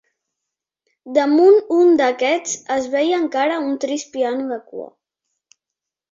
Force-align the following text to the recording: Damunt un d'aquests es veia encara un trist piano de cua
Damunt 1.17 1.59
un 1.75 1.91
d'aquests 1.99 2.55
es 2.75 2.87
veia 2.93 3.19
encara 3.25 3.59
un 3.65 3.75
trist 3.83 4.09
piano 4.17 4.47
de 4.53 4.57
cua 4.71 4.89